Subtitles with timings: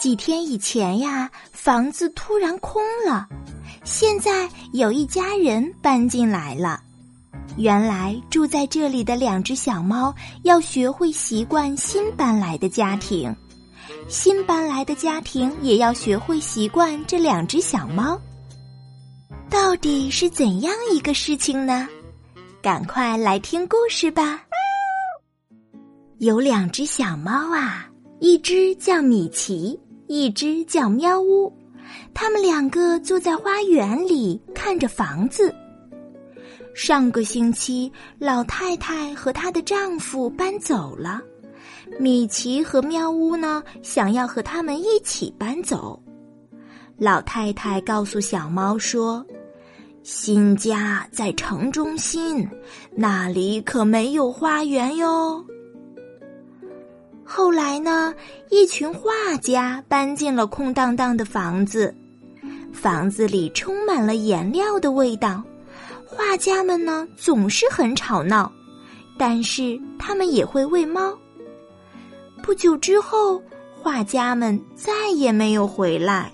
[0.00, 3.28] 几天以前呀，房子突然空了，
[3.84, 6.80] 现在有一家人搬进来了。
[7.58, 13.36] 原来住在这里的两只小猫要学会习惯新搬来的家庭，
[14.08, 18.18] 新搬来的家庭也要学会习惯这两只小猫。
[19.50, 21.86] 到底是怎样一个事情呢？
[22.62, 24.40] 赶快来听故事吧。
[26.20, 27.86] 有两只小猫啊，
[28.18, 29.78] 一只叫米奇。
[30.10, 31.52] 一只叫喵呜，
[32.12, 35.54] 他们两个坐在花园里看着房子。
[36.74, 41.22] 上个星期，老太太和她的丈夫搬走了，
[42.00, 46.02] 米奇和喵呜呢，想要和他们一起搬走。
[46.98, 49.24] 老太太告诉小猫说
[50.02, 52.44] ：“新家在城中心，
[52.96, 55.44] 那里可没有花园哟。”
[57.32, 58.12] 后来呢，
[58.50, 61.94] 一群画家搬进了空荡荡的房子，
[62.72, 65.40] 房子里充满了颜料的味道。
[66.04, 68.50] 画家们呢总是很吵闹，
[69.16, 71.16] 但是他们也会喂猫。
[72.42, 73.40] 不久之后，
[73.80, 76.32] 画家们再也没有回来。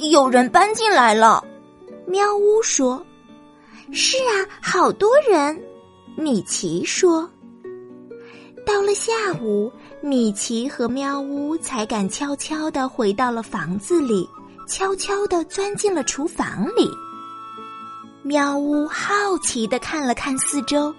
[0.00, 1.42] 有人搬进来了，
[2.06, 3.02] 喵呜说
[3.90, 5.58] ：“是啊，好多人。”
[6.14, 7.26] 米奇说
[8.66, 9.72] ：“到了下午。”
[10.06, 14.24] 米奇和喵呜才敢悄悄的回到了房子里，
[14.68, 16.88] 悄悄的钻进了厨房里。
[18.22, 19.04] 喵呜好
[19.42, 20.94] 奇的看了看四周，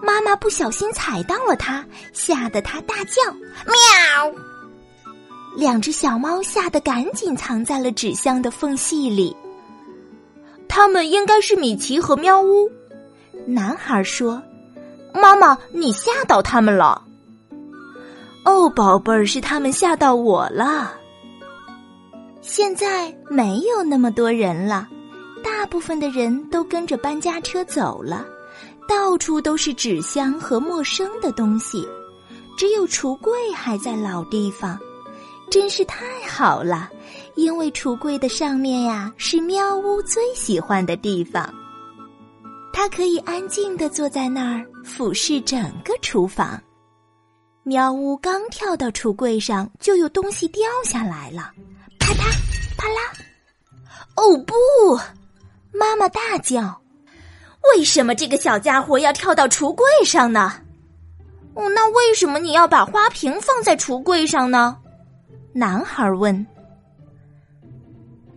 [0.00, 3.20] 妈妈不小心踩到了它，吓得它大叫
[3.68, 4.34] ：“喵！”
[5.54, 9.36] 两只小猫吓得赶紧藏在了纸箱的缝隙里。
[10.70, 12.66] 他们应该是米奇和喵呜。
[13.46, 14.42] 男孩说
[15.12, 17.08] ：“妈妈，你吓到他们了。”
[18.44, 20.92] 哦，宝贝儿，是他们吓到我了。
[22.40, 24.88] 现在没有那么多人了，
[25.44, 28.26] 大部分的人都跟着搬家车走了，
[28.88, 31.86] 到处都是纸箱和陌生的东西，
[32.56, 34.76] 只有橱柜还在老地方，
[35.50, 36.90] 真是太好了，
[37.36, 41.48] 因为橱柜的上面呀是喵呜最喜欢的地方，
[42.72, 46.60] 它可以安静的坐在那儿，俯视整个厨房。
[47.64, 51.52] 喵呜刚跳到橱柜上，就有东西掉下来了，
[51.98, 52.24] 啪嗒，
[52.76, 53.12] 啪啦！
[54.16, 54.54] 哦不！
[55.70, 56.82] 妈妈大叫
[57.72, 60.52] ：“为什么这个小家伙要跳到橱柜上呢？”
[61.54, 64.76] 哦，那为什么你要把花瓶放在橱柜上呢？
[65.52, 66.46] 男孩问。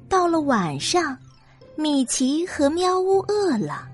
[0.07, 1.18] 到了晚上，
[1.75, 3.88] 米奇和喵呜饿了，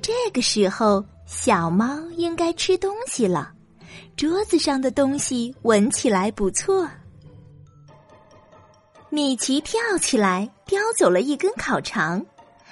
[0.00, 3.52] 这个时候小猫应该吃东西了。
[4.16, 6.88] 桌子上的东西闻起来不错。
[9.08, 12.24] 米奇跳起来，叼走了一根烤肠。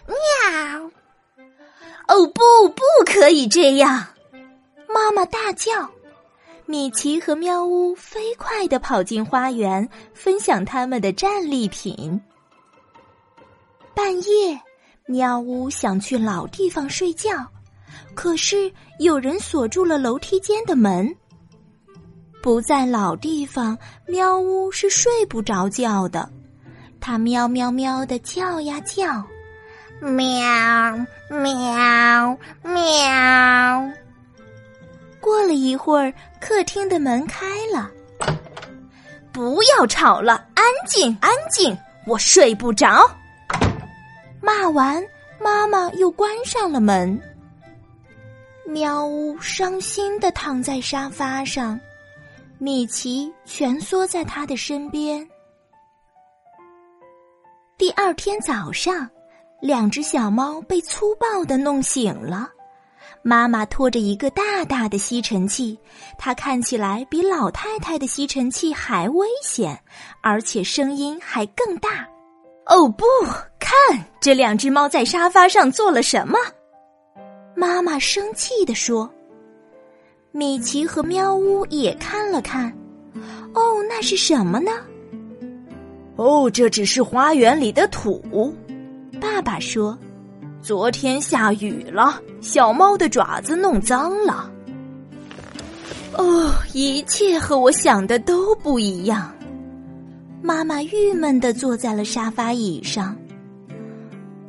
[0.07, 0.91] 喵！
[2.09, 4.07] 哦不，不可以这样！
[4.89, 5.91] 妈妈大叫。
[6.67, 12.21] 米奇和喵呜飞快的跑进花园，分享他们的战利品。
[13.95, 14.61] 半夜，
[15.07, 17.47] 喵呜想去老地方睡觉，
[18.15, 21.09] 可是有人锁住了楼梯间的门。
[22.43, 26.29] 不在老地方，喵呜是睡不着觉的。
[27.01, 29.05] 它喵喵喵的叫呀叫，
[30.01, 30.17] 喵
[31.31, 33.91] 喵喵。
[35.21, 37.91] 过了一会儿，客厅的门开了。
[39.33, 41.77] 不要吵了，安静安静，
[42.07, 43.11] 我睡不着。
[44.41, 45.03] 骂完，
[45.41, 47.19] 妈妈又关上了门。
[48.67, 51.79] 喵呜伤心的躺在沙发上。
[52.59, 55.29] 米奇蜷缩在他的身边。
[57.77, 59.09] 第二天早上，
[59.61, 62.49] 两只小猫被粗暴的弄醒了。
[63.23, 65.79] 妈妈拖着一个大大的吸尘器，
[66.17, 69.79] 它看起来比老太太的吸尘器还危险，
[70.23, 72.09] 而且声音还更大。
[72.67, 73.05] 哦不，
[73.59, 73.77] 看
[74.21, 76.39] 这两只猫在沙发上做了什么？
[77.55, 79.11] 妈妈生气地说。
[80.33, 82.69] 米奇和喵呜也看了看，
[83.53, 84.73] 哦，那是什么呢？
[86.17, 88.53] 哦，这只是花园里的土。
[89.21, 89.97] 爸爸说
[90.61, 94.51] ：“昨天下雨了，小猫的爪子弄脏了。”
[96.19, 99.33] 哦，一切和我想的都不一样。
[100.43, 103.17] 妈妈郁闷的坐在了沙发椅上。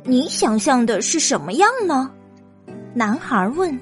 [0.02, 2.10] 你想象的是什么样呢？
[2.96, 3.78] 男孩问。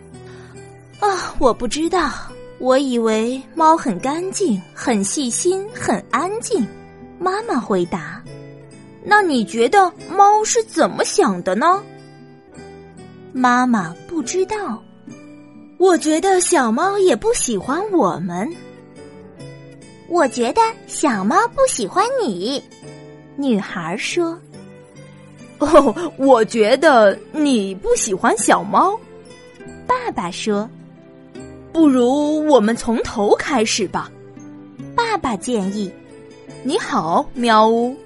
[0.99, 2.11] 啊，我不知道，
[2.59, 6.67] 我以为猫很干净、很细心、很安静。
[7.17, 8.21] 妈妈回答
[9.07, 11.81] ：“那你觉得猫是怎么想的呢？”
[13.33, 14.83] 妈妈不知道。
[15.79, 18.53] 我觉得小猫也不喜欢我们。
[20.09, 22.61] 我觉得小猫不喜欢你，
[23.37, 24.37] 女孩说。
[25.65, 28.99] 哦， 我觉得你不喜欢小猫。
[29.87, 30.69] 爸爸说
[31.73, 34.11] ：“不如我们从头开始吧。”
[34.95, 35.93] 爸爸建议
[36.63, 37.97] ：“你好，喵呜！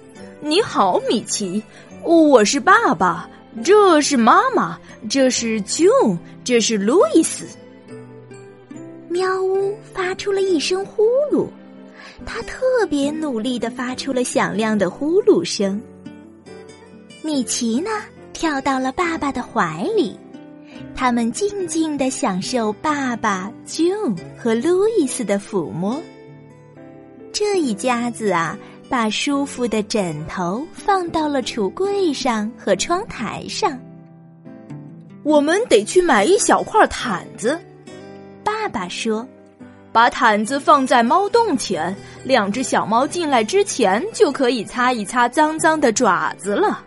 [0.40, 1.62] 你好，米奇！
[2.04, 3.28] 我是爸爸，
[3.64, 4.78] 这是妈妈，
[5.10, 7.44] 这是 June，这是路易斯。”
[9.08, 11.02] 喵呜发出了一声呼
[11.32, 11.46] 噜，
[12.24, 15.80] 他特别努力的发出了响亮的呼噜声。
[17.28, 17.90] 米奇呢，
[18.32, 20.18] 跳到了爸爸的怀里。
[20.96, 26.02] 他们静静的享受爸爸 June 和路易斯的抚摸。
[27.30, 28.56] 这一家子啊，
[28.88, 33.78] 把舒服的枕头放到了橱柜上和窗台上。
[35.22, 37.60] 我们得去买一小块毯子，
[38.42, 39.28] 爸爸说
[39.92, 41.94] ：“把毯子放在猫洞前，
[42.24, 46.84] 两只小猫进来之前就可以擦一擦脏脏的爪子了。”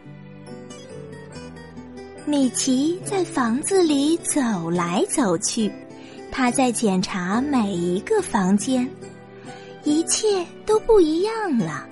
[2.23, 5.71] 米奇在房子里走来走去，
[6.31, 8.87] 他在检查每一个房间，
[9.83, 11.85] 一切都不一样了，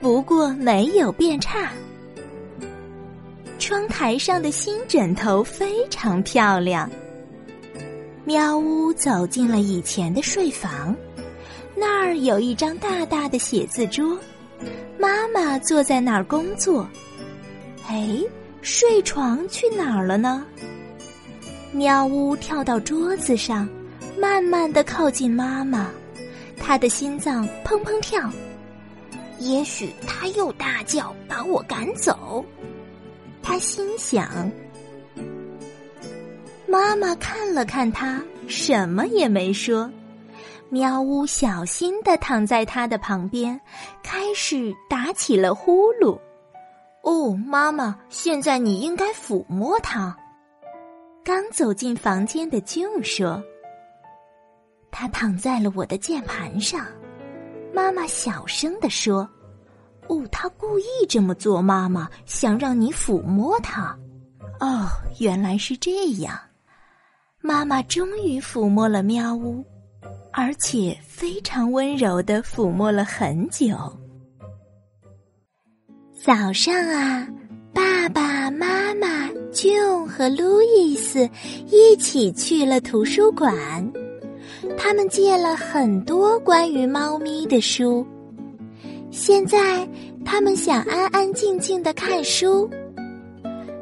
[0.00, 1.70] 不过没有变差。
[3.58, 6.90] 窗台上的新枕头非常漂亮。
[8.24, 10.94] 喵呜走进了以前的睡房，
[11.76, 14.18] 那儿有一张大大的写字桌，
[14.98, 16.86] 妈妈坐在那儿工作。
[17.86, 18.20] 哎。
[18.60, 20.44] 睡床去哪儿了呢？
[21.72, 23.68] 喵呜跳到桌子上，
[24.18, 25.90] 慢慢的靠近妈妈，
[26.56, 28.30] 他的心脏砰砰跳。
[29.38, 32.44] 也许他又大叫把我赶走，
[33.42, 34.50] 他心想。
[36.66, 39.90] 妈妈看了看他，什么也没说。
[40.70, 43.58] 喵呜小心的躺在他的旁边，
[44.02, 46.18] 开始打起了呼噜。
[47.08, 50.14] 哦，妈妈，现在你应该抚摸它。
[51.24, 53.42] 刚走进房间的 June 说
[54.92, 56.84] ：“他躺在了我的键盘上。”
[57.72, 59.26] 妈妈小声的说
[60.08, 63.98] ：“哦，他故意这么做，妈妈想让你抚摸它。”
[64.60, 64.86] 哦，
[65.18, 66.38] 原来是这样。
[67.40, 69.64] 妈妈终于抚摸了喵呜，
[70.30, 73.78] 而且非常温柔的抚摸了很久。
[76.20, 77.26] 早上啊，
[77.72, 81.28] 爸爸妈妈、June 和路易斯
[81.70, 83.56] 一起去了图书馆。
[84.76, 88.04] 他们借了很多关于猫咪的书。
[89.12, 89.88] 现在
[90.24, 92.68] 他们想安安静静的看书。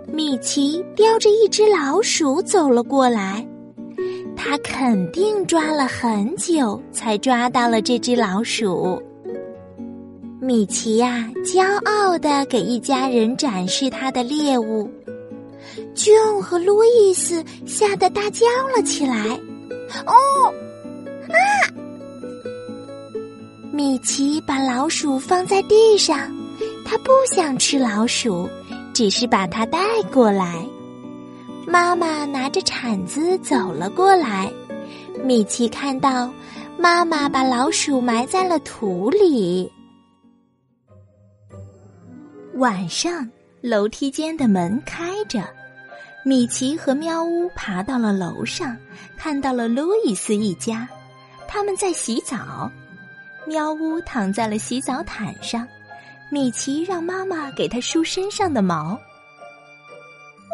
[0.06, 3.44] 米奇叼着一只老鼠走了过来，
[4.36, 9.02] 他肯定抓了很久才抓到了这只老鼠。
[10.46, 14.88] 米奇呀，骄傲的给一家人展示他的猎物。
[15.92, 18.46] June 和路易斯吓得大叫
[18.76, 19.16] 了起来
[20.06, 20.14] ：“哦，
[21.26, 21.36] 啊！”
[23.74, 26.32] 米奇把老鼠放在地上，
[26.84, 28.48] 他不想吃老鼠，
[28.94, 29.80] 只是把它带
[30.12, 30.64] 过来。
[31.66, 34.48] 妈妈拿着铲子走了过来，
[35.24, 36.30] 米奇看到
[36.78, 39.68] 妈妈把老鼠埋在了土里。
[42.56, 45.44] 晚上，楼梯间的门开着，
[46.24, 48.74] 米奇和喵呜爬到了楼上，
[49.14, 50.88] 看到了路易斯一家，
[51.46, 52.70] 他们在洗澡。
[53.46, 55.68] 喵呜躺在了洗澡毯上，
[56.30, 58.98] 米奇让妈妈给他梳身上的毛。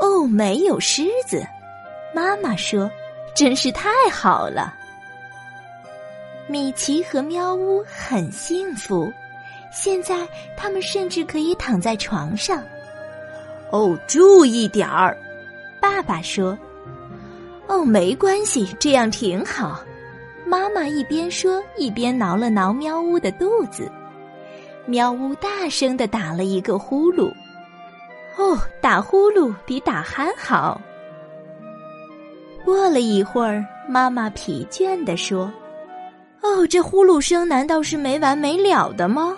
[0.01, 1.47] 哦，没有虱子，
[2.13, 2.91] 妈妈说，
[3.33, 4.75] 真是太好了。
[6.49, 9.13] 米奇和喵呜很幸福。
[9.73, 12.63] 现在他们甚至可以躺在床上。
[13.71, 15.17] 哦，注意点儿，
[15.81, 16.57] 爸爸说。
[17.67, 19.83] 哦，没关系，这样挺好。
[20.45, 23.91] 妈妈一边说，一边挠了挠喵呜的肚子。
[24.85, 27.33] 喵呜大声的打了一个呼噜。
[28.37, 30.79] 哦，打呼噜比打鼾好。
[32.65, 35.51] 过了一会儿，妈妈疲倦的说
[36.43, 39.35] ：“哦，这呼噜声难道是没完没了的吗？”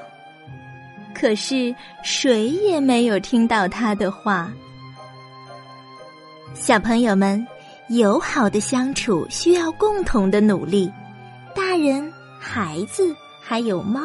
[1.14, 4.52] 可是谁也没有听到他的话。
[6.52, 7.46] 小朋友们，
[7.88, 10.92] 友好的相处需要共同的努力。
[11.54, 14.00] 大人、孩子还有猫，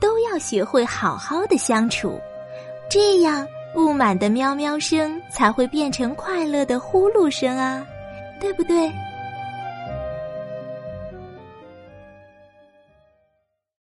[0.00, 2.18] 都要学会好好的相处，
[2.88, 7.84] 这样不满的喵喵声才会变成快乐的呼噜声啊，
[8.40, 8.90] 对不对？